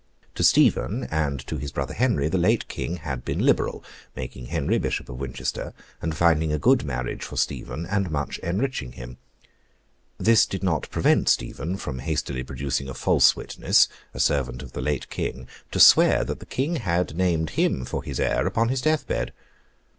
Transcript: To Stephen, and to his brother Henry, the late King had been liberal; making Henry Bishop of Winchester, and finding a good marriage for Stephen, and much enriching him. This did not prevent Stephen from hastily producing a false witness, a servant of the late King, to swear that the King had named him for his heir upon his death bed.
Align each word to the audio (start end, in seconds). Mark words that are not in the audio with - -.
To 0.33 0.43
Stephen, 0.43 1.03
and 1.11 1.45
to 1.45 1.57
his 1.57 1.71
brother 1.71 1.93
Henry, 1.93 2.27
the 2.27 2.39
late 2.39 2.67
King 2.67 2.95
had 2.97 3.23
been 3.23 3.37
liberal; 3.37 3.83
making 4.15 4.47
Henry 4.47 4.79
Bishop 4.79 5.09
of 5.09 5.19
Winchester, 5.19 5.75
and 6.01 6.17
finding 6.17 6.51
a 6.51 6.57
good 6.57 6.83
marriage 6.83 7.21
for 7.23 7.37
Stephen, 7.37 7.85
and 7.85 8.09
much 8.09 8.39
enriching 8.39 8.93
him. 8.93 9.19
This 10.17 10.47
did 10.47 10.63
not 10.63 10.89
prevent 10.89 11.29
Stephen 11.29 11.77
from 11.77 11.99
hastily 11.99 12.41
producing 12.41 12.89
a 12.89 12.95
false 12.95 13.35
witness, 13.35 13.87
a 14.11 14.19
servant 14.19 14.63
of 14.63 14.71
the 14.71 14.81
late 14.81 15.07
King, 15.11 15.47
to 15.69 15.79
swear 15.79 16.23
that 16.23 16.39
the 16.39 16.47
King 16.47 16.77
had 16.77 17.15
named 17.15 17.51
him 17.51 17.85
for 17.85 18.01
his 18.01 18.19
heir 18.19 18.47
upon 18.47 18.69
his 18.69 18.81
death 18.81 19.05
bed. 19.05 19.31